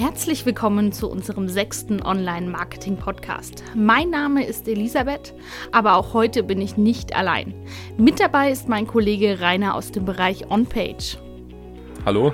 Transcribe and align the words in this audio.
Herzlich 0.00 0.46
willkommen 0.46 0.92
zu 0.92 1.10
unserem 1.10 1.46
sechsten 1.50 2.00
Online-Marketing-Podcast. 2.02 3.62
Mein 3.74 4.08
Name 4.08 4.46
ist 4.46 4.66
Elisabeth, 4.66 5.34
aber 5.72 5.96
auch 5.96 6.14
heute 6.14 6.42
bin 6.42 6.62
ich 6.62 6.78
nicht 6.78 7.14
allein. 7.14 7.52
Mit 7.98 8.18
dabei 8.18 8.50
ist 8.50 8.66
mein 8.66 8.86
Kollege 8.86 9.40
Rainer 9.40 9.74
aus 9.74 9.92
dem 9.92 10.06
Bereich 10.06 10.50
OnPage. 10.50 11.18
Hallo. 12.06 12.32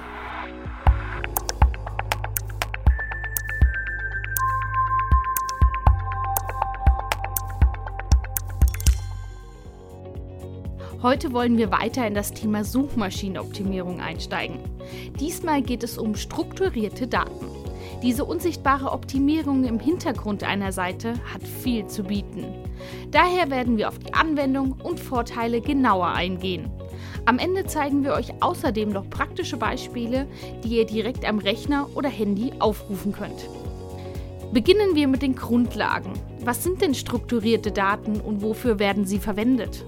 Heute 11.06 11.32
wollen 11.32 11.56
wir 11.56 11.70
weiter 11.70 12.04
in 12.04 12.14
das 12.14 12.32
Thema 12.32 12.64
Suchmaschinenoptimierung 12.64 14.00
einsteigen. 14.00 14.58
Diesmal 15.20 15.62
geht 15.62 15.84
es 15.84 15.98
um 15.98 16.16
strukturierte 16.16 17.06
Daten. 17.06 17.46
Diese 18.02 18.24
unsichtbare 18.24 18.90
Optimierung 18.90 19.62
im 19.62 19.78
Hintergrund 19.78 20.42
einer 20.42 20.72
Seite 20.72 21.14
hat 21.32 21.44
viel 21.44 21.86
zu 21.86 22.02
bieten. 22.02 22.46
Daher 23.12 23.52
werden 23.52 23.76
wir 23.76 23.86
auf 23.86 24.00
die 24.00 24.14
Anwendung 24.14 24.72
und 24.82 24.98
Vorteile 24.98 25.60
genauer 25.60 26.08
eingehen. 26.08 26.68
Am 27.24 27.38
Ende 27.38 27.66
zeigen 27.66 28.02
wir 28.02 28.12
euch 28.12 28.32
außerdem 28.40 28.88
noch 28.88 29.08
praktische 29.08 29.58
Beispiele, 29.58 30.26
die 30.64 30.78
ihr 30.78 30.86
direkt 30.86 31.24
am 31.24 31.38
Rechner 31.38 31.88
oder 31.94 32.08
Handy 32.08 32.50
aufrufen 32.58 33.12
könnt. 33.12 33.48
Beginnen 34.52 34.96
wir 34.96 35.06
mit 35.06 35.22
den 35.22 35.36
Grundlagen. 35.36 36.14
Was 36.40 36.64
sind 36.64 36.82
denn 36.82 36.96
strukturierte 36.96 37.70
Daten 37.70 38.20
und 38.20 38.42
wofür 38.42 38.80
werden 38.80 39.04
sie 39.04 39.20
verwendet? 39.20 39.84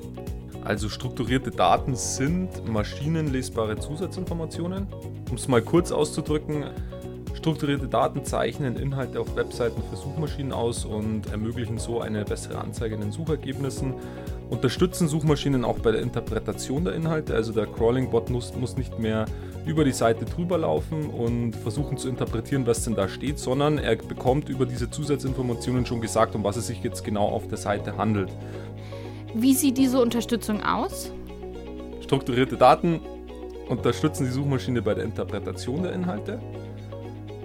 Also 0.68 0.90
strukturierte 0.90 1.50
Daten 1.50 1.96
sind 1.96 2.68
maschinenlesbare 2.70 3.78
Zusatzinformationen. 3.78 4.86
Um 5.30 5.36
es 5.36 5.48
mal 5.48 5.62
kurz 5.62 5.90
auszudrücken, 5.90 6.66
strukturierte 7.34 7.88
Daten 7.88 8.22
zeichnen 8.22 8.76
Inhalte 8.76 9.18
auf 9.18 9.34
Webseiten 9.34 9.82
für 9.88 9.96
Suchmaschinen 9.96 10.52
aus 10.52 10.84
und 10.84 11.32
ermöglichen 11.32 11.78
so 11.78 12.02
eine 12.02 12.22
bessere 12.26 12.58
Anzeige 12.58 12.96
in 12.96 13.00
den 13.00 13.12
Suchergebnissen. 13.12 13.94
Unterstützen 14.50 15.08
Suchmaschinen 15.08 15.64
auch 15.64 15.78
bei 15.78 15.90
der 15.90 16.02
Interpretation 16.02 16.84
der 16.84 16.94
Inhalte, 16.94 17.34
also 17.34 17.54
der 17.54 17.66
Crawling-Bot 17.66 18.28
muss, 18.28 18.54
muss 18.54 18.76
nicht 18.76 18.98
mehr 18.98 19.24
über 19.64 19.84
die 19.84 19.92
Seite 19.92 20.26
drüber 20.26 20.58
laufen 20.58 21.08
und 21.08 21.56
versuchen 21.56 21.96
zu 21.96 22.10
interpretieren, 22.10 22.66
was 22.66 22.84
denn 22.84 22.94
da 22.94 23.08
steht, 23.08 23.38
sondern 23.38 23.78
er 23.78 23.96
bekommt 23.96 24.50
über 24.50 24.66
diese 24.66 24.90
Zusatzinformationen 24.90 25.86
schon 25.86 26.02
gesagt, 26.02 26.34
um 26.34 26.44
was 26.44 26.58
es 26.58 26.66
sich 26.66 26.82
jetzt 26.82 27.04
genau 27.04 27.26
auf 27.26 27.48
der 27.48 27.56
Seite 27.56 27.96
handelt. 27.96 28.28
Wie 29.34 29.54
sieht 29.54 29.76
diese 29.76 30.00
Unterstützung 30.00 30.62
aus? 30.62 31.12
Strukturierte 32.02 32.56
Daten 32.56 33.00
unterstützen 33.68 34.24
die 34.24 34.30
Suchmaschine 34.30 34.80
bei 34.80 34.94
der 34.94 35.04
Interpretation 35.04 35.82
der 35.82 35.92
Inhalte. 35.92 36.40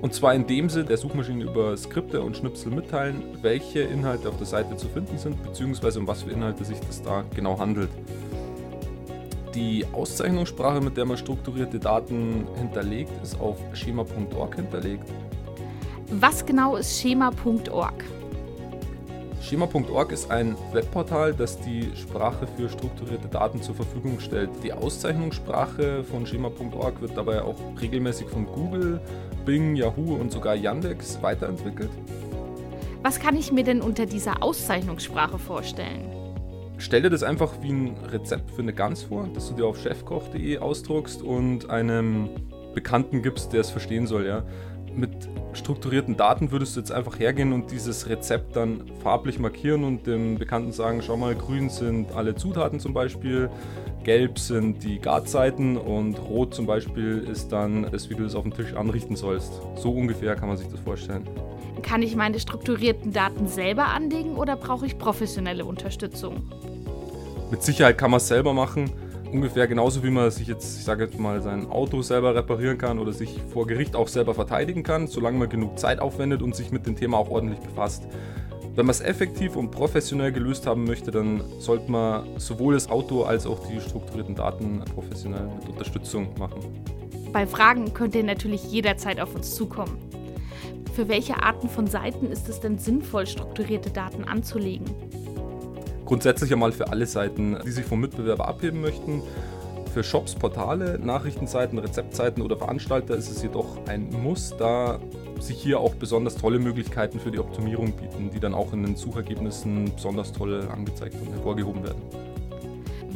Und 0.02 0.14
zwar 0.14 0.34
indem 0.34 0.70
sie 0.70 0.84
der 0.84 0.98
Suchmaschine 0.98 1.44
über 1.44 1.76
Skripte 1.76 2.22
und 2.22 2.38
Schnipsel 2.38 2.72
mitteilen, 2.72 3.24
welche 3.42 3.82
Inhalte 3.82 4.30
auf 4.30 4.38
der 4.38 4.46
Seite 4.46 4.76
zu 4.78 4.88
finden 4.88 5.18
sind, 5.18 5.42
beziehungsweise 5.44 6.00
um 6.00 6.08
was 6.08 6.24
für 6.24 6.32
Inhalte 6.32 6.64
sich 6.64 6.80
das 6.80 7.02
da 7.02 7.24
genau 7.36 7.60
handelt. 7.60 7.90
Die 9.54 9.86
Auszeichnungssprache, 9.94 10.82
mit 10.82 10.98
der 10.98 11.06
man 11.06 11.18
strukturierte 11.18 11.80
Daten 11.80 12.48
hinterlegt, 12.58 13.12
ist 13.22 13.40
auf 13.40 13.58
schema.org 13.74 14.56
hinterlegt. 14.56 15.08
Was 16.10 16.46
genau 16.46 16.76
ist 16.76 17.00
schema.org? 17.00 18.04
Schema.org 19.54 20.12
ist 20.12 20.32
ein 20.32 20.56
Webportal, 20.72 21.32
das 21.32 21.60
die 21.60 21.92
Sprache 21.96 22.48
für 22.58 22.68
strukturierte 22.70 23.28
Daten 23.28 23.62
zur 23.62 23.76
Verfügung 23.76 24.20
stellt. 24.20 24.50
Die 24.64 24.74
Auszeichnungssprache 24.74 26.04
von 26.04 26.26
Schema.org 26.26 27.02
wird 27.02 27.16
dabei 27.16 27.44
auch 27.44 27.60
regelmäßig 27.80 28.30
von 28.30 28.48
Google, 28.48 29.00
Bing, 29.46 29.76
Yahoo 29.76 30.16
und 30.16 30.32
sogar 30.32 30.56
Yandex 30.56 31.22
weiterentwickelt. 31.22 31.92
Was 33.04 33.20
kann 33.20 33.38
ich 33.38 33.52
mir 33.52 33.64
denn 33.64 33.84
unter 33.84 34.08
dieser 34.08 34.42
Auszeichnungssprache 34.42 35.38
vorstellen? 35.38 36.10
Stell 36.80 37.04
dir 37.04 37.12
das 37.12 37.22
einfach 37.22 37.52
wie 37.62 37.74
ein 37.74 37.96
Rezept 38.12 38.50
für 38.50 38.64
eine 38.64 38.74
Gans 38.74 39.04
vor, 39.04 39.30
das 39.36 39.50
du 39.50 39.54
dir 39.54 39.68
auf 39.68 39.78
chefkoch.de 39.78 40.58
ausdruckst 40.58 41.22
und 41.22 41.70
einem 41.70 42.30
Bekannten 42.74 43.22
gibst, 43.22 43.54
der 43.54 43.62
es 43.62 43.70
verstehen 43.70 44.08
soll. 44.08 44.26
Ja? 44.26 44.44
Mit 44.98 45.12
strukturierten 45.54 46.18
Daten 46.18 46.52
würdest 46.52 46.76
du 46.76 46.80
jetzt 46.80 46.92
einfach 46.92 47.20
hergehen 47.20 47.54
und 47.54 47.72
dieses 47.72 48.10
Rezept 48.10 48.56
dann 48.56 48.84
farblich 49.02 49.40
markieren 49.40 49.84
und 49.84 50.08
dem 50.08 50.38
Bekannten 50.38 50.72
sagen, 50.72 51.02
schau 51.02 51.18
mal, 51.18 51.36
grün 51.36 51.70
sind 51.70 52.12
alle 52.14 52.36
Zutaten 52.36 52.80
zum 52.80 52.94
Beispiel, 52.94 53.50
gelb 54.04 54.40
sind 54.40 54.84
die 54.84 55.00
Garzeiten 55.00 55.78
und 55.78 56.16
rot 56.20 56.54
zum 56.54 56.66
Beispiel 56.66 57.28
ist 57.30 57.52
dann 57.52 57.90
das, 57.92 58.10
wie 58.10 58.16
du 58.16 58.24
es 58.26 58.36
auf 58.36 58.44
dem 58.44 58.54
Tisch 58.54 58.74
anrichten 58.74 59.16
sollst. 59.16 59.54
So 59.76 59.92
ungefähr 59.92 60.36
kann 60.36 60.50
man 60.50 60.58
sich 60.58 60.68
das 60.68 60.80
vorstellen. 60.80 61.28
Kann 61.82 62.02
ich 62.02 62.16
meine 62.16 62.40
strukturierten 62.40 63.12
Daten 63.12 63.48
selber 63.48 63.88
anlegen 63.88 64.36
oder 64.36 64.56
brauche 64.56 64.86
ich 64.86 64.98
professionelle 64.98 65.66
Unterstützung? 65.66 66.44
Mit 67.52 67.62
Sicherheit 67.62 67.98
kann 67.98 68.12
man 68.12 68.18
es 68.18 68.28
selber 68.28 68.54
machen 68.54 68.90
ungefähr 69.34 69.68
genauso 69.68 70.04
wie 70.04 70.12
man 70.12 70.30
sich 70.32 70.48
jetzt, 70.48 70.78
ich 70.78 70.84
sage 70.86 71.06
jetzt 71.06 71.20
mal, 71.20 71.42
sein 71.42 71.70
Auto 71.70 72.02
selber 72.02 72.36
reparieren 72.36 72.78
kann 72.78 73.00
oder 73.00 73.12
sich 73.12 73.42
vor 73.52 73.66
Gericht 73.68 73.96
auch 73.96 74.08
selber 74.08 74.36
verteidigen 74.36 74.84
kann, 74.84 75.08
solange 75.08 75.40
man 75.40 75.50
genug 75.50 75.80
Zeit 75.80 76.00
aufwendet 76.00 76.42
und 76.42 76.56
sich 76.56 76.72
mit 76.72 76.86
dem 76.86 76.96
Thema 76.96 77.18
auch 77.18 77.30
ordentlich 77.30 77.60
befasst. 77.60 78.04
Wenn 78.76 78.86
man 78.86 78.92
es 78.92 79.02
effektiv 79.02 79.56
und 79.56 79.72
professionell 79.72 80.32
gelöst 80.32 80.66
haben 80.66 80.86
möchte, 80.86 81.12
dann 81.12 81.44
sollte 81.60 81.92
man 81.92 82.40
sowohl 82.40 82.76
das 82.76 82.90
Auto 82.90 83.24
als 83.24 83.46
auch 83.46 83.68
die 83.68 83.80
strukturierten 83.82 84.36
Daten 84.36 84.84
professionell 84.94 85.48
mit 85.60 85.70
Unterstützung 85.70 86.30
machen. 86.40 86.62
Bei 87.32 87.46
Fragen 87.46 87.94
könnt 87.94 88.16
ihr 88.16 88.24
natürlich 88.24 88.72
jederzeit 88.72 89.20
auf 89.20 89.36
uns 89.36 89.56
zukommen. 89.56 89.98
Für 90.96 91.08
welche 91.08 91.42
Arten 91.42 91.70
von 91.70 91.88
Seiten 91.88 92.32
ist 92.32 92.50
es 92.50 92.60
denn 92.60 92.78
sinnvoll, 92.78 93.26
strukturierte 93.26 93.90
Daten 93.90 94.24
anzulegen? 94.24 94.86
Grundsätzlich 96.14 96.54
einmal 96.54 96.72
für 96.72 96.90
alle 96.90 97.08
Seiten, 97.08 97.58
die 97.66 97.72
sich 97.72 97.86
vom 97.86 98.00
Mitbewerber 98.00 98.48
abheben 98.48 98.82
möchten. 98.82 99.24
Für 99.96 100.04
Shops, 100.04 100.36
Portale, 100.36 101.00
Nachrichtenseiten, 101.00 101.80
Rezeptseiten 101.80 102.44
oder 102.44 102.56
Veranstalter 102.56 103.16
ist 103.16 103.32
es 103.32 103.42
jedoch 103.42 103.88
ein 103.88 104.12
Muss, 104.12 104.54
da 104.56 105.00
sich 105.40 105.58
hier 105.58 105.80
auch 105.80 105.96
besonders 105.96 106.36
tolle 106.36 106.60
Möglichkeiten 106.60 107.20
für 107.20 107.32
die 107.32 107.40
Optimierung 107.40 107.94
bieten, 107.94 108.30
die 108.32 108.40
dann 108.40 108.54
auch 108.54 108.74
in 108.74 108.84
den 108.84 108.96
Suchergebnissen 108.96 109.92
besonders 109.96 110.32
toll 110.32 110.68
angezeigt 110.72 111.16
und 111.20 111.34
hervorgehoben 111.34 111.84
werden. 111.84 112.04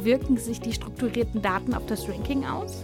Wirken 0.02 0.36
sich 0.36 0.58
die 0.60 0.72
strukturierten 0.72 1.40
Daten 1.40 1.74
auf 1.74 1.86
das 1.86 2.08
Ranking 2.08 2.46
aus? 2.46 2.82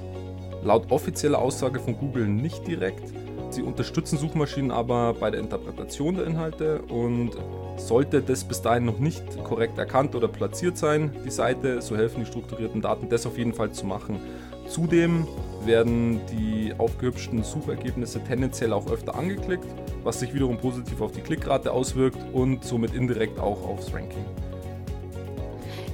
Laut 0.63 0.93
offizieller 0.93 1.41
Aussage 1.41 1.81
von 1.81 1.99
Google 1.99 2.29
nicht 2.29 2.65
direkt. 2.69 3.13
Sie 3.55 3.63
unterstützen 3.63 4.19
Suchmaschinen 4.19 4.73
aber 4.73 5.15
bei 5.15 5.31
der 5.31 5.39
Interpretation 5.39 6.17
der 6.17 6.27
Inhalte 6.27 6.83
und 6.89 7.37
sollte 7.77 8.21
das 8.21 8.43
bis 8.43 8.61
dahin 8.63 8.85
noch 8.85 8.99
nicht 8.99 9.23
korrekt 9.45 9.79
erkannt 9.79 10.17
oder 10.17 10.27
platziert 10.27 10.77
sein, 10.77 11.15
die 11.25 11.31
Seite, 11.31 11.81
so 11.81 11.97
helfen 11.97 12.25
die 12.25 12.27
strukturierten 12.27 12.83
Daten, 12.83 13.09
das 13.09 13.27
auf 13.27 13.39
jeden 13.39 13.55
Fall 13.55 13.71
zu 13.71 13.87
machen. 13.87 14.19
Zudem 14.67 15.29
werden 15.65 16.21
die 16.33 16.75
aufgehübschten 16.77 17.45
Suchergebnisse 17.45 18.25
tendenziell 18.25 18.73
auch 18.73 18.91
öfter 18.91 19.15
angeklickt, 19.15 19.67
was 20.03 20.19
sich 20.19 20.35
wiederum 20.35 20.59
positiv 20.59 21.01
auf 21.01 21.13
die 21.13 21.21
Klickrate 21.21 21.71
auswirkt 21.71 22.19
und 22.33 22.65
somit 22.65 22.93
indirekt 22.93 23.39
auch 23.39 23.69
aufs 23.69 23.95
Ranking. 23.95 24.25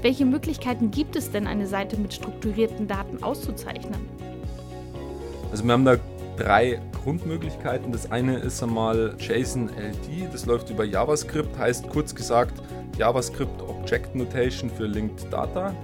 Welche 0.01 0.25
Möglichkeiten 0.25 0.91
gibt 0.91 1.15
es 1.15 1.31
denn, 1.31 1.47
eine 1.47 1.67
Seite 1.67 1.99
mit 1.99 2.15
strukturierten 2.15 2.89
Daten 2.89 3.23
auszuzeichnen? 3.23 4.01
Also 5.51 5.63
wir 5.63 5.73
haben 5.75 5.85
da 5.85 5.97
drei 6.39 6.81
Grundmöglichkeiten. 7.03 7.93
Das 7.93 8.11
eine 8.11 8.39
ist 8.39 8.63
einmal 8.63 9.15
JSON-LD, 9.19 10.33
das 10.33 10.47
läuft 10.47 10.71
über 10.71 10.85
JavaScript, 10.85 11.59
heißt 11.59 11.89
kurz 11.89 12.15
gesagt 12.15 12.61
JavaScript 12.99 13.63
Object 13.63 14.15
Notation 14.15 14.71
für 14.71 14.87
Linked 14.87 15.33
Data. 15.33 15.75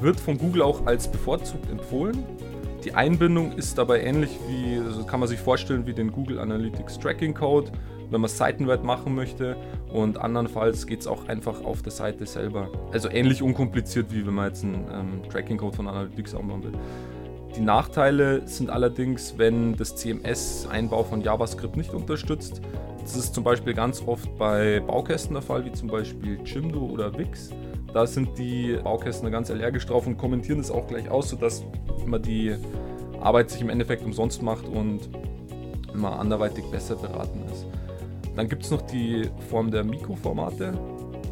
Wird 0.00 0.20
von 0.20 0.38
Google 0.38 0.62
auch 0.62 0.86
als 0.86 1.10
bevorzugt 1.10 1.70
empfohlen. 1.70 2.24
Die 2.84 2.94
Einbindung 2.94 3.52
ist 3.52 3.76
dabei 3.76 4.02
ähnlich 4.02 4.30
wie, 4.48 4.78
also 4.78 5.04
kann 5.04 5.20
man 5.20 5.28
sich 5.28 5.38
vorstellen, 5.38 5.86
wie 5.86 5.92
den 5.92 6.10
Google 6.10 6.38
Analytics 6.38 6.98
Tracking 6.98 7.34
Code, 7.34 7.70
wenn 8.08 8.20
man 8.20 8.30
es 8.30 8.38
seitenweit 8.38 8.84
machen 8.84 9.14
möchte. 9.14 9.56
Und 9.92 10.18
andernfalls 10.18 10.86
geht 10.86 11.00
es 11.00 11.06
auch 11.06 11.28
einfach 11.28 11.62
auf 11.62 11.82
der 11.82 11.92
Seite 11.92 12.24
selber. 12.24 12.70
Also 12.92 13.10
ähnlich 13.10 13.42
unkompliziert, 13.42 14.12
wie 14.12 14.26
wenn 14.26 14.34
man 14.34 14.46
jetzt 14.48 14.64
einen 14.64 14.86
ähm, 14.92 15.30
Tracking 15.30 15.58
Code 15.58 15.76
von 15.76 15.88
Analytics 15.88 16.34
aufbauen 16.34 16.62
will. 16.62 16.72
Die 17.56 17.60
Nachteile 17.60 18.46
sind 18.46 18.70
allerdings, 18.70 19.34
wenn 19.36 19.76
das 19.76 19.96
CMS-Einbau 19.96 21.02
von 21.02 21.20
JavaScript 21.20 21.76
nicht 21.76 21.92
unterstützt. 21.92 22.60
Das 23.02 23.16
ist 23.16 23.34
zum 23.34 23.42
Beispiel 23.42 23.74
ganz 23.74 24.02
oft 24.06 24.36
bei 24.38 24.80
Baukästen 24.80 25.34
der 25.34 25.42
Fall, 25.42 25.64
wie 25.64 25.72
zum 25.72 25.88
Beispiel 25.88 26.38
Jimdo 26.44 26.80
oder 26.80 27.16
Wix. 27.18 27.50
Da 27.92 28.06
sind 28.06 28.38
die 28.38 28.78
Baukästen 28.82 29.30
ganz 29.32 29.50
allergisch 29.50 29.84
drauf 29.86 30.06
und 30.06 30.16
kommentieren 30.16 30.58
das 30.58 30.70
auch 30.70 30.86
gleich 30.86 31.10
aus, 31.10 31.30
sodass 31.30 31.64
man 32.06 32.22
die 32.22 32.54
Arbeit 33.20 33.50
sich 33.50 33.60
im 33.60 33.68
Endeffekt 33.68 34.04
umsonst 34.04 34.42
macht 34.42 34.66
und 34.66 35.08
immer 35.92 36.18
anderweitig 36.20 36.64
besser 36.66 36.94
beraten 36.94 37.42
ist. 37.52 37.66
Dann 38.36 38.48
gibt 38.48 38.62
es 38.64 38.70
noch 38.70 38.82
die 38.82 39.28
Form 39.50 39.70
der 39.70 39.82
Mikroformate. 39.82 40.72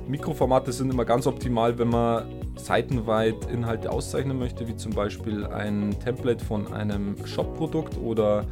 Mikroformate 0.09 0.73
sind 0.73 0.93
immer 0.93 1.05
ganz 1.05 1.27
optimal, 1.27 1.79
wenn 1.79 1.89
man 1.89 2.25
seitenweit 2.59 3.47
Inhalte 3.53 3.91
auszeichnen 3.91 4.39
möchte, 4.39 4.69
wie 4.69 4.77
zum 4.77 4.93
Beispiel 4.93 5.47
ein 5.47 5.97
Template 6.05 6.45
von 6.45 6.73
einem 6.73 7.17
Shop-Produkt 7.27 7.99
oder 7.99 8.45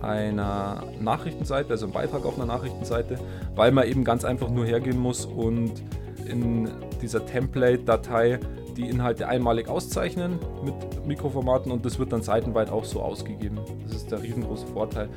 einer 0.00 0.84
Nachrichtenseite, 1.00 1.70
also 1.70 1.86
einem 1.86 1.92
Beitrag 1.92 2.24
auf 2.24 2.36
einer 2.36 2.46
Nachrichtenseite, 2.46 3.18
weil 3.54 3.72
man 3.72 3.86
eben 3.86 4.04
ganz 4.04 4.24
einfach 4.24 4.48
nur 4.48 4.64
hergehen 4.64 4.98
muss 4.98 5.26
und 5.26 5.82
in 6.26 6.70
dieser 7.02 7.24
Template-Datei 7.24 8.38
die 8.76 8.88
Inhalte 8.88 9.26
einmalig 9.26 9.68
auszeichnen 9.68 10.38
mit 10.64 11.06
Mikroformaten 11.06 11.72
und 11.72 11.84
das 11.84 11.98
wird 11.98 12.12
dann 12.12 12.22
seitenweit 12.22 12.70
auch 12.70 12.84
so 12.84 13.00
ausgegeben. 13.00 13.58
Das 13.84 13.96
ist 13.96 14.12
der 14.12 14.22
riesengroße 14.22 14.66
Vorteil. 14.68 15.08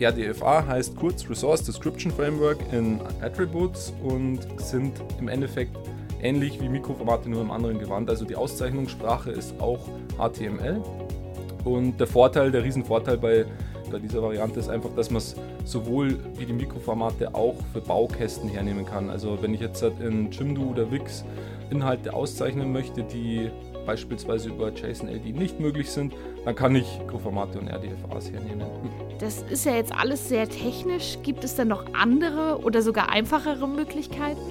RDFA 0.00 0.66
heißt 0.66 0.96
kurz 0.96 1.28
Resource 1.28 1.62
Description 1.62 2.12
Framework 2.12 2.58
in 2.72 3.00
Attributes 3.22 3.92
und 4.02 4.40
sind 4.60 4.92
im 5.18 5.28
Endeffekt 5.28 5.76
ähnlich 6.22 6.60
wie 6.60 6.68
Mikroformate 6.68 7.28
nur 7.28 7.42
im 7.42 7.50
anderen 7.50 7.78
Gewand. 7.78 8.08
Also 8.10 8.24
die 8.24 8.36
Auszeichnungssprache 8.36 9.30
ist 9.30 9.60
auch 9.60 9.80
HTML 10.18 10.82
und 11.64 11.98
der 11.98 12.06
Vorteil, 12.06 12.50
der 12.50 12.62
Riesenvorteil 12.62 13.18
bei, 13.18 13.44
bei 13.90 13.98
dieser 13.98 14.22
Variante 14.22 14.60
ist 14.60 14.68
einfach, 14.68 14.90
dass 14.94 15.10
man 15.10 15.18
es 15.18 15.34
sowohl 15.64 16.16
wie 16.38 16.46
die 16.46 16.52
Mikroformate 16.52 17.34
auch 17.34 17.56
für 17.72 17.80
Baukästen 17.80 18.48
hernehmen 18.48 18.86
kann. 18.86 19.10
Also 19.10 19.38
wenn 19.42 19.52
ich 19.52 19.60
jetzt 19.60 19.82
in 19.82 20.30
Jimdo 20.30 20.62
oder 20.62 20.90
Wix 20.90 21.24
Inhalte 21.70 22.14
auszeichnen 22.14 22.72
möchte, 22.72 23.02
die 23.02 23.50
beispielsweise 23.84 24.50
über 24.50 24.72
JSON-LD 24.72 25.34
nicht 25.34 25.58
möglich 25.60 25.90
sind, 25.90 26.12
dann 26.44 26.54
kann 26.54 26.74
ich 26.76 26.98
Mikroformate 27.00 27.58
und 27.58 27.68
RDFAs 27.68 28.30
hernehmen. 28.30 28.66
Das 29.18 29.40
ist 29.48 29.64
ja 29.64 29.74
jetzt 29.74 29.98
alles 29.98 30.28
sehr 30.28 30.46
technisch. 30.46 31.16
Gibt 31.22 31.42
es 31.42 31.54
denn 31.54 31.68
noch 31.68 31.86
andere 31.94 32.60
oder 32.62 32.82
sogar 32.82 33.08
einfachere 33.08 33.66
Möglichkeiten? 33.66 34.42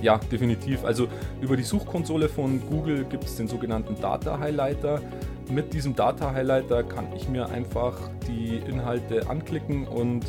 Ja, 0.00 0.18
definitiv. 0.30 0.84
Also 0.84 1.08
über 1.40 1.56
die 1.56 1.64
Suchkonsole 1.64 2.28
von 2.28 2.60
Google 2.68 3.04
gibt 3.04 3.24
es 3.24 3.36
den 3.36 3.48
sogenannten 3.48 4.00
Data 4.00 4.38
Highlighter. 4.38 5.00
Mit 5.50 5.72
diesem 5.72 5.96
Data 5.96 6.32
Highlighter 6.32 6.84
kann 6.84 7.06
ich 7.16 7.28
mir 7.28 7.48
einfach 7.48 7.96
die 8.28 8.56
Inhalte 8.68 9.28
anklicken 9.28 9.88
und 9.88 10.26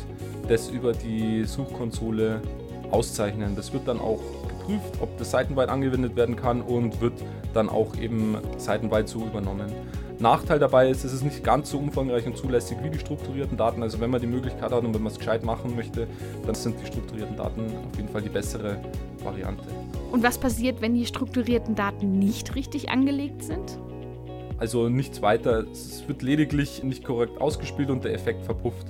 das 0.48 0.68
über 0.70 0.92
die 0.92 1.44
Suchkonsole 1.44 2.40
auszeichnen. 2.90 3.54
Das 3.54 3.72
wird 3.72 3.86
dann 3.86 4.00
auch 4.00 4.20
geprüft, 4.48 5.00
ob 5.00 5.16
das 5.18 5.30
seitenweit 5.30 5.68
angewendet 5.68 6.16
werden 6.16 6.36
kann 6.36 6.62
und 6.62 7.00
wird 7.00 7.14
dann 7.54 7.68
auch 7.68 7.96
eben 7.96 8.38
seitenweit 8.58 9.08
so 9.08 9.20
übernommen. 9.20 9.70
Nachteil 10.20 10.58
dabei 10.58 10.90
ist, 10.90 11.04
es 11.04 11.12
ist 11.12 11.22
nicht 11.22 11.42
ganz 11.42 11.70
so 11.70 11.78
umfangreich 11.78 12.26
und 12.26 12.36
zulässig 12.36 12.78
wie 12.82 12.90
die 12.90 12.98
strukturierten 12.98 13.56
Daten. 13.56 13.82
Also 13.82 14.00
wenn 14.00 14.10
man 14.10 14.20
die 14.20 14.26
Möglichkeit 14.26 14.70
hat 14.70 14.84
und 14.84 14.94
wenn 14.94 15.02
man 15.02 15.12
es 15.12 15.18
gescheit 15.18 15.44
machen 15.44 15.74
möchte, 15.74 16.06
dann 16.44 16.54
sind 16.54 16.76
die 16.80 16.86
strukturierten 16.86 17.36
Daten 17.36 17.62
auf 17.90 17.96
jeden 17.96 18.08
Fall 18.08 18.22
die 18.22 18.28
bessere 18.28 18.80
Variante. 19.24 19.64
Und 20.12 20.22
was 20.22 20.38
passiert, 20.38 20.80
wenn 20.80 20.94
die 20.94 21.06
strukturierten 21.06 21.74
Daten 21.74 22.18
nicht 22.18 22.54
richtig 22.54 22.90
angelegt 22.90 23.42
sind? 23.42 23.78
Also 24.58 24.90
nichts 24.90 25.22
weiter. 25.22 25.64
Es 25.72 26.06
wird 26.06 26.20
lediglich 26.20 26.82
nicht 26.82 27.02
korrekt 27.04 27.40
ausgespielt 27.40 27.88
und 27.88 28.04
der 28.04 28.12
Effekt 28.12 28.44
verpufft. 28.44 28.86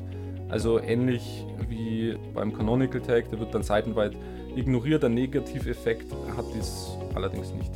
Also 0.48 0.80
ähnlich 0.80 1.46
wie 1.68 2.16
beim 2.34 2.52
Canonical 2.52 3.00
Tag, 3.00 3.30
der 3.30 3.38
wird 3.38 3.54
dann 3.54 3.62
seitenweit 3.62 4.16
ignoriert. 4.56 5.04
Ein 5.04 5.14
Negativeffekt 5.14 6.12
hat 6.36 6.44
dies 6.56 6.88
allerdings 7.14 7.52
nicht. 7.52 7.70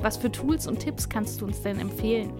Was 0.00 0.18
für 0.18 0.30
Tools 0.30 0.66
und 0.66 0.80
Tipps 0.80 1.08
kannst 1.08 1.40
du 1.40 1.46
uns 1.46 1.62
denn 1.62 1.80
empfehlen? 1.80 2.30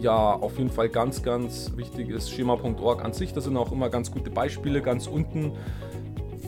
Ja, 0.00 0.34
auf 0.34 0.58
jeden 0.58 0.70
Fall 0.70 0.88
ganz, 0.88 1.22
ganz 1.22 1.72
wichtig 1.76 2.10
ist 2.10 2.30
schema.org 2.30 3.04
an 3.04 3.12
sich. 3.12 3.32
Da 3.32 3.40
sind 3.40 3.56
auch 3.56 3.72
immer 3.72 3.88
ganz 3.88 4.10
gute 4.10 4.30
Beispiele 4.30 4.82
ganz 4.82 5.06
unten, 5.06 5.52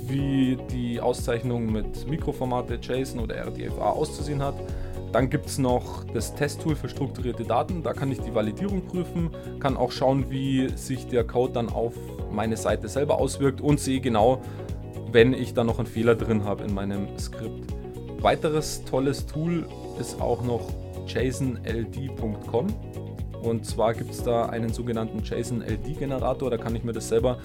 wie 0.06 0.58
die 0.70 1.00
Auszeichnung 1.00 1.72
mit 1.72 2.06
Mikroformate 2.08 2.78
JSON 2.80 3.20
oder 3.20 3.36
RDFA 3.36 3.90
auszusehen 3.90 4.42
hat. 4.42 4.54
Dann 5.12 5.30
gibt 5.30 5.46
es 5.46 5.56
noch 5.56 6.04
das 6.12 6.34
Testtool 6.34 6.76
für 6.76 6.88
strukturierte 6.88 7.44
Daten. 7.44 7.82
Da 7.82 7.94
kann 7.94 8.12
ich 8.12 8.20
die 8.20 8.34
Validierung 8.34 8.82
prüfen, 8.82 9.30
kann 9.58 9.76
auch 9.76 9.90
schauen, 9.90 10.30
wie 10.30 10.68
sich 10.76 11.06
der 11.06 11.24
Code 11.24 11.54
dann 11.54 11.70
auf 11.70 11.94
meine 12.30 12.58
Seite 12.58 12.88
selber 12.88 13.18
auswirkt 13.18 13.62
und 13.62 13.80
sehe 13.80 14.00
genau, 14.00 14.42
wenn 15.10 15.32
ich 15.32 15.54
da 15.54 15.64
noch 15.64 15.78
einen 15.78 15.86
Fehler 15.86 16.14
drin 16.14 16.44
habe 16.44 16.64
in 16.64 16.74
meinem 16.74 17.06
Skript. 17.18 17.72
Weiteres 18.20 18.84
tolles 18.84 19.26
Tool 19.26 19.66
ist 19.98 20.20
auch 20.20 20.42
noch 20.42 20.60
jasonld.com. 21.06 22.66
Und 23.42 23.66
zwar 23.66 23.94
gibt 23.94 24.10
es 24.10 24.22
da 24.22 24.46
einen 24.46 24.72
sogenannten 24.72 25.22
JSON-LD-Generator. 25.22 26.50
Da 26.50 26.56
kann 26.56 26.74
ich 26.74 26.84
mir 26.84 26.92
das 26.92 27.08
selber 27.08 27.38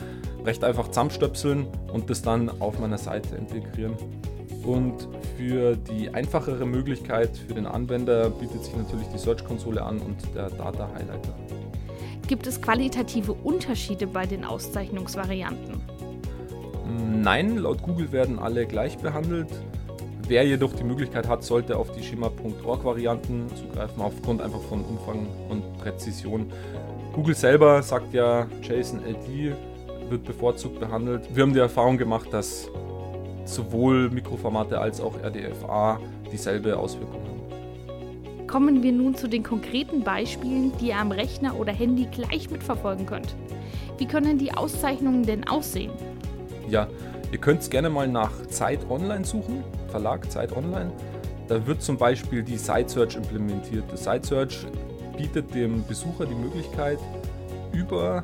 recht 0.45 0.63
einfach 0.63 0.87
zusammenstöpseln 0.87 1.67
und 1.91 2.09
das 2.09 2.21
dann 2.21 2.49
auf 2.61 2.79
meiner 2.79 2.97
Seite 2.97 3.35
integrieren. 3.35 3.95
Und 4.65 5.07
für 5.37 5.75
die 5.75 6.09
einfachere 6.09 6.65
Möglichkeit 6.65 7.37
für 7.37 7.53
den 7.53 7.65
Anwender 7.65 8.29
bietet 8.29 8.63
sich 8.63 8.75
natürlich 8.75 9.07
die 9.07 9.17
Search-Konsole 9.17 9.81
an 9.81 9.99
und 9.99 10.17
der 10.33 10.49
Data 10.49 10.89
Highlighter. 10.93 11.33
Gibt 12.27 12.47
es 12.47 12.61
qualitative 12.61 13.33
Unterschiede 13.33 14.07
bei 14.07 14.25
den 14.25 14.45
Auszeichnungsvarianten? 14.45 15.81
Nein, 17.21 17.57
laut 17.57 17.81
Google 17.83 18.11
werden 18.11 18.39
alle 18.39 18.65
gleich 18.65 18.97
behandelt. 18.97 19.49
Wer 20.27 20.45
jedoch 20.45 20.73
die 20.73 20.85
Möglichkeit 20.85 21.27
hat, 21.27 21.43
sollte 21.43 21.77
auf 21.77 21.91
die 21.91 22.01
Schema.org-Varianten 22.01 23.47
zugreifen, 23.55 24.01
aufgrund 24.01 24.41
einfach 24.41 24.61
von 24.61 24.83
Umfang 24.85 25.27
und 25.49 25.77
Präzision. 25.79 26.51
Google 27.13 27.35
selber 27.35 27.83
sagt 27.83 28.13
ja, 28.13 28.47
JSON-LD 28.61 29.55
wird 30.09 30.23
bevorzugt 30.23 30.79
behandelt. 30.79 31.23
Wir 31.33 31.43
haben 31.43 31.53
die 31.53 31.59
Erfahrung 31.59 31.97
gemacht, 31.97 32.31
dass 32.31 32.69
sowohl 33.45 34.09
Mikroformate 34.09 34.79
als 34.79 35.01
auch 35.01 35.15
RDFA 35.21 35.99
dieselbe 36.31 36.77
Auswirkung 36.77 37.21
haben. 37.21 38.47
Kommen 38.47 38.81
wir 38.81 38.93
nun 38.93 39.15
zu 39.15 39.27
den 39.27 39.43
konkreten 39.43 40.03
Beispielen, 40.03 40.71
die 40.79 40.87
ihr 40.87 40.97
am 40.97 41.11
Rechner 41.11 41.59
oder 41.59 41.73
Handy 41.73 42.07
gleich 42.11 42.49
mitverfolgen 42.49 43.05
könnt. 43.05 43.35
Wie 43.97 44.05
können 44.05 44.37
die 44.37 44.53
Auszeichnungen 44.53 45.23
denn 45.23 45.47
aussehen? 45.47 45.91
Ja, 46.69 46.87
ihr 47.33 47.39
könnt 47.39 47.61
es 47.61 47.69
gerne 47.69 47.89
mal 47.89 48.07
nach 48.07 48.31
Zeit 48.47 48.79
Online 48.89 49.25
suchen. 49.25 49.63
Verlag 49.89 50.31
Zeit 50.31 50.55
Online. 50.55 50.91
Da 51.47 51.65
wird 51.65 51.81
zum 51.81 51.97
Beispiel 51.97 52.43
die 52.43 52.57
Site 52.57 52.87
Search 52.87 53.15
implementiert. 53.15 53.83
Das 53.91 54.03
Site 54.03 54.25
Search 54.25 54.67
bietet 55.17 55.53
dem 55.53 55.83
Besucher 55.85 56.25
die 56.25 56.35
Möglichkeit, 56.35 56.99
über 57.73 58.21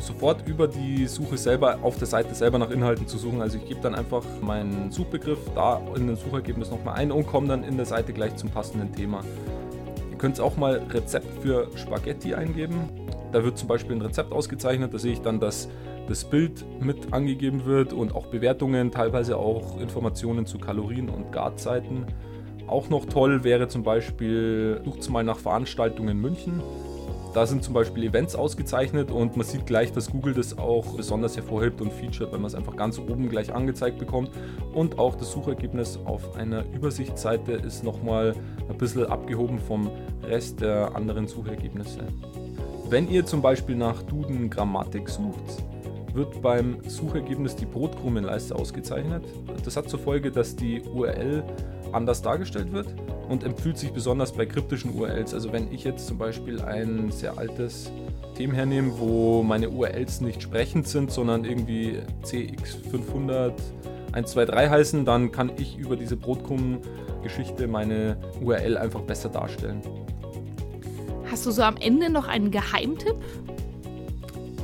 sofort 0.00 0.46
über 0.46 0.68
die 0.68 1.06
Suche 1.06 1.36
selber 1.36 1.80
auf 1.82 1.98
der 1.98 2.06
Seite 2.06 2.32
selber 2.34 2.58
nach 2.58 2.70
Inhalten 2.70 3.08
zu 3.08 3.18
suchen. 3.18 3.42
Also 3.42 3.58
ich 3.58 3.66
gebe 3.66 3.80
dann 3.80 3.96
einfach 3.96 4.22
meinen 4.40 4.92
Suchbegriff 4.92 5.40
da 5.56 5.82
in 5.96 6.06
den 6.06 6.16
Suchergebnis 6.16 6.70
nochmal 6.70 6.94
ein 6.94 7.10
und 7.10 7.26
komme 7.26 7.48
dann 7.48 7.64
in 7.64 7.76
der 7.76 7.86
Seite 7.86 8.12
gleich 8.12 8.36
zum 8.36 8.50
passenden 8.50 8.92
Thema. 8.92 9.22
Ihr 10.12 10.18
könnt 10.18 10.38
auch 10.38 10.56
mal 10.56 10.80
Rezept 10.90 11.42
für 11.42 11.68
Spaghetti 11.76 12.34
eingeben. 12.34 13.05
Da 13.32 13.44
wird 13.44 13.58
zum 13.58 13.68
Beispiel 13.68 13.96
ein 13.96 14.02
Rezept 14.02 14.32
ausgezeichnet, 14.32 14.94
da 14.94 14.98
sehe 14.98 15.12
ich 15.12 15.20
dann, 15.20 15.40
dass 15.40 15.68
das 16.08 16.24
Bild 16.24 16.64
mit 16.80 17.12
angegeben 17.12 17.64
wird 17.64 17.92
und 17.92 18.14
auch 18.14 18.26
Bewertungen, 18.26 18.90
teilweise 18.90 19.36
auch 19.36 19.80
Informationen 19.80 20.46
zu 20.46 20.58
Kalorien 20.58 21.08
und 21.08 21.32
Garzeiten. 21.32 22.06
Auch 22.66 22.88
noch 22.88 23.06
toll 23.06 23.44
wäre 23.44 23.68
zum 23.68 23.82
Beispiel, 23.82 24.80
sucht 24.84 25.08
mal 25.10 25.24
nach 25.24 25.38
Veranstaltungen 25.38 26.10
in 26.10 26.20
München. 26.20 26.62
Da 27.36 27.46
sind 27.46 27.62
zum 27.62 27.74
Beispiel 27.74 28.04
Events 28.04 28.34
ausgezeichnet 28.34 29.10
und 29.10 29.36
man 29.36 29.44
sieht 29.44 29.66
gleich, 29.66 29.92
dass 29.92 30.10
Google 30.10 30.32
das 30.32 30.56
auch 30.56 30.96
besonders 30.96 31.36
hervorhebt 31.36 31.82
und 31.82 31.92
featuret, 31.92 32.32
weil 32.32 32.38
man 32.38 32.46
es 32.46 32.54
einfach 32.54 32.74
ganz 32.76 32.98
oben 32.98 33.28
gleich 33.28 33.54
angezeigt 33.54 33.98
bekommt. 33.98 34.30
Und 34.72 34.98
auch 34.98 35.16
das 35.16 35.32
Suchergebnis 35.32 35.98
auf 36.06 36.34
einer 36.36 36.64
Übersichtsseite 36.72 37.52
ist 37.52 37.84
nochmal 37.84 38.34
ein 38.70 38.78
bisschen 38.78 39.04
abgehoben 39.04 39.58
vom 39.58 39.90
Rest 40.22 40.62
der 40.62 40.96
anderen 40.96 41.26
Suchergebnisse. 41.26 42.00
Wenn 42.88 43.10
ihr 43.10 43.26
zum 43.26 43.42
Beispiel 43.42 43.74
nach 43.74 44.00
Duden 44.02 44.48
Grammatik 44.48 45.08
sucht, 45.08 45.62
wird 46.14 46.40
beim 46.40 46.78
Suchergebnis 46.88 47.56
die 47.56 47.66
Brotkrumenleiste 47.66 48.54
ausgezeichnet. 48.54 49.24
Das 49.64 49.76
hat 49.76 49.90
zur 49.90 49.98
Folge, 49.98 50.30
dass 50.30 50.54
die 50.54 50.82
URL 50.82 51.42
anders 51.92 52.22
dargestellt 52.22 52.72
wird 52.72 52.86
und 53.28 53.42
empfiehlt 53.42 53.76
sich 53.76 53.92
besonders 53.92 54.32
bei 54.32 54.46
kryptischen 54.46 54.96
URLs. 54.96 55.34
Also 55.34 55.52
wenn 55.52 55.72
ich 55.72 55.82
jetzt 55.82 56.06
zum 56.06 56.16
Beispiel 56.16 56.60
ein 56.60 57.10
sehr 57.10 57.36
altes 57.36 57.90
Thema 58.36 58.54
hernehme, 58.54 58.92
wo 58.98 59.42
meine 59.42 59.68
URLs 59.68 60.20
nicht 60.20 60.40
sprechend 60.40 60.86
sind, 60.86 61.10
sondern 61.10 61.44
irgendwie 61.44 61.98
CX500 62.22 63.52
123 64.12 64.70
heißen, 64.70 65.04
dann 65.04 65.32
kann 65.32 65.52
ich 65.58 65.76
über 65.76 65.96
diese 65.96 66.16
Brotkrumen-Geschichte 66.16 67.66
meine 67.66 68.16
URL 68.40 68.78
einfach 68.78 69.00
besser 69.00 69.28
darstellen. 69.28 69.82
Hast 71.30 71.44
du 71.46 71.50
so 71.50 71.62
am 71.62 71.76
Ende 71.76 72.10
noch 72.10 72.28
einen 72.28 72.50
Geheimtipp? 72.50 73.16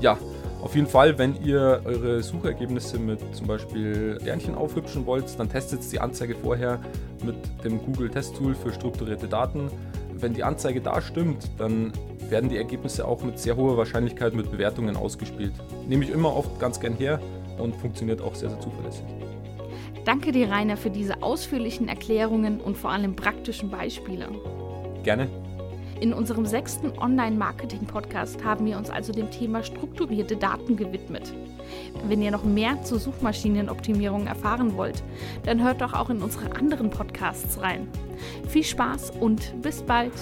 Ja, 0.00 0.18
auf 0.62 0.76
jeden 0.76 0.86
Fall, 0.86 1.18
wenn 1.18 1.42
ihr 1.44 1.82
eure 1.84 2.22
Suchergebnisse 2.22 2.98
mit 2.98 3.18
zum 3.34 3.48
Beispiel 3.48 4.16
Sternchen 4.20 4.54
aufhübschen 4.54 5.06
wollt, 5.06 5.24
dann 5.38 5.48
testet 5.48 5.80
die 5.90 5.98
Anzeige 5.98 6.36
vorher 6.36 6.80
mit 7.24 7.34
dem 7.64 7.78
Google 7.84 8.08
Test 8.08 8.36
Tool 8.36 8.54
für 8.54 8.72
strukturierte 8.72 9.26
Daten. 9.26 9.70
Wenn 10.14 10.34
die 10.34 10.44
Anzeige 10.44 10.80
da 10.80 11.00
stimmt, 11.00 11.50
dann 11.58 11.92
werden 12.30 12.48
die 12.48 12.56
Ergebnisse 12.56 13.06
auch 13.06 13.22
mit 13.24 13.40
sehr 13.40 13.56
hoher 13.56 13.76
Wahrscheinlichkeit 13.76 14.34
mit 14.34 14.52
Bewertungen 14.52 14.96
ausgespielt. 14.96 15.52
Nehme 15.88 16.04
ich 16.04 16.10
immer 16.10 16.34
oft 16.34 16.60
ganz 16.60 16.78
gern 16.78 16.94
her 16.94 17.20
und 17.58 17.74
funktioniert 17.74 18.20
auch 18.20 18.36
sehr, 18.36 18.48
sehr 18.48 18.60
zuverlässig. 18.60 19.04
Danke 20.04 20.30
dir, 20.30 20.48
Rainer, 20.48 20.76
für 20.76 20.90
diese 20.90 21.22
ausführlichen 21.22 21.88
Erklärungen 21.88 22.60
und 22.60 22.76
vor 22.76 22.90
allem 22.90 23.16
praktischen 23.16 23.68
Beispiele. 23.68 24.28
Gerne. 25.02 25.28
In 26.02 26.12
unserem 26.12 26.46
sechsten 26.46 26.98
Online-Marketing-Podcast 26.98 28.42
haben 28.42 28.66
wir 28.66 28.76
uns 28.76 28.90
also 28.90 29.12
dem 29.12 29.30
Thema 29.30 29.62
strukturierte 29.62 30.36
Daten 30.36 30.74
gewidmet. 30.74 31.32
Wenn 32.08 32.20
ihr 32.20 32.32
noch 32.32 32.42
mehr 32.42 32.82
zur 32.82 32.98
Suchmaschinenoptimierung 32.98 34.26
erfahren 34.26 34.76
wollt, 34.76 35.00
dann 35.44 35.62
hört 35.62 35.80
doch 35.80 35.92
auch 35.92 36.10
in 36.10 36.20
unsere 36.20 36.56
anderen 36.56 36.90
Podcasts 36.90 37.62
rein. 37.62 37.86
Viel 38.48 38.64
Spaß 38.64 39.12
und 39.20 39.62
bis 39.62 39.80
bald! 39.80 40.12